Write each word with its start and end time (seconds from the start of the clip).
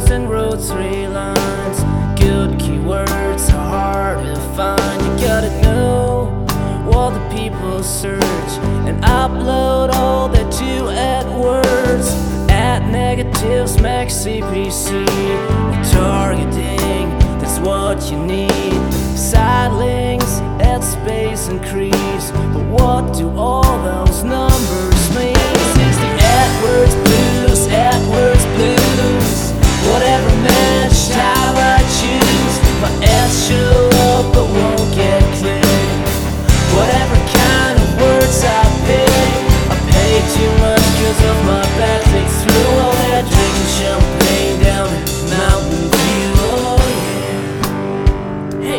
three 0.00 1.06
lines. 1.06 1.80
Good 2.18 2.58
keywords 2.58 3.48
are 3.52 3.68
hard 3.68 4.24
to 4.24 4.40
find. 4.56 5.02
You 5.02 5.26
gotta 5.26 5.50
know 5.62 6.26
what 6.86 7.10
the 7.10 7.36
people 7.36 7.82
search 7.82 8.52
and 8.86 9.02
upload 9.04 9.92
all 9.92 10.28
that 10.28 10.50
to 10.52 10.72
AdWords. 10.88 12.08
At 12.50 12.90
negatives, 12.90 13.80
max 13.80 14.14
CPC. 14.14 15.04
Targeting, 15.92 17.10
that's 17.40 17.58
what 17.58 18.10
you 18.10 18.18
need. 18.24 18.92
Side 19.16 19.72
links, 19.72 20.40
add 20.60 20.82
space 20.82 21.48
increase. 21.48 22.30
But 22.54 22.64
what 22.70 23.14
do 23.14 23.28
all 23.36 23.71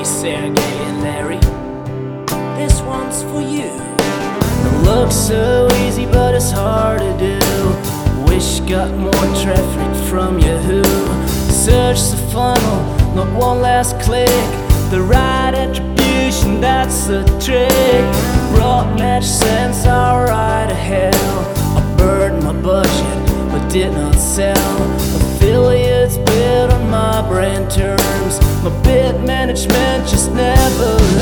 Hey 0.04 0.10
Sergey 0.10 0.62
and 0.84 1.02
Larry, 1.02 1.40
this 2.58 2.82
one's 2.82 3.24
for 3.24 3.40
you. 3.40 3.72
It 3.72 4.84
looks 4.84 5.16
so 5.16 5.70
easy, 5.86 6.06
but 6.06 6.36
it's 6.36 6.52
hard 6.52 7.00
to 7.00 7.18
do. 7.18 8.26
Wish 8.26 8.60
got 8.70 8.92
more 8.98 9.14
traffic 9.42 10.10
from 10.10 10.40
Yahoo. 10.40 10.84
Search 11.54 12.02
the 12.12 12.18
funnel, 12.34 13.16
not 13.16 13.32
one 13.40 13.62
last 13.62 13.98
click. 14.02 14.28
The 14.92 15.02
right 15.02 15.54
attribution, 15.56 16.60
that's 16.60 17.08
the 17.08 17.24
trick. 17.40 18.04
Broad 18.58 19.00
match 19.00 19.24
sends 19.24 19.86
alright 19.86 20.68
to 20.68 20.76
hell. 20.76 21.78
I 21.78 21.96
burned 21.98 22.44
my 22.44 22.52
budget, 22.52 23.52
but 23.54 23.66
did 23.70 23.94
not 23.94 24.16
sell. 24.16 24.92
Affiliates 25.38 26.18
bid 26.18 26.72
on 26.72 26.90
my 26.90 27.26
brand 27.30 27.72
terms. 27.72 28.03
My 28.64 28.70
bid 28.82 29.26
management 29.26 30.08
just 30.08 30.32
never 30.32 31.13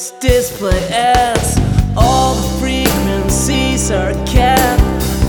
budgets, 0.00 0.10
display 0.20 0.88
ads, 0.88 1.58
all 1.96 2.34
the 2.34 2.58
frequencies 2.58 3.90
are 3.90 4.12
capped. 4.26 4.82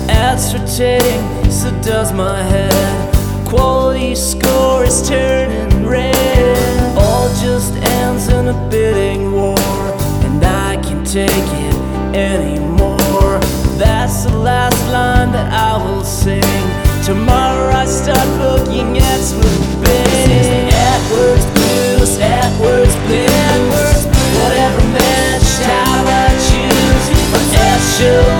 Ads 0.09 0.54
rotating, 0.54 1.52
so 1.52 1.70
does 1.82 2.14
my 2.14 2.42
head. 2.42 3.48
Quality 3.48 4.16
score 4.16 4.86
is 4.86 5.08
turning 5.08 5.86
red. 5.86 6.98
All 6.98 7.28
just 7.42 7.74
ends 7.76 8.28
in 8.30 8.48
a 8.48 8.70
bidding 8.70 9.31
war, 9.31 9.58
and 10.26 10.44
I 10.44 10.81
can't 10.81 11.06
take 11.06 11.30
it 11.30 11.76
anymore. 12.16 13.40
That's 13.78 14.26
the 14.26 14.38
last 14.38 14.81
line 14.92 15.31
that 15.34 15.52
I 15.52 15.84
will 15.84 16.04
sing. 16.04 16.44
Tomorrow 17.04 17.72
I 17.72 17.86
start 17.86 18.28
booking 18.38 18.98
ads 18.98 19.34
with 19.34 19.61
show 28.01 28.31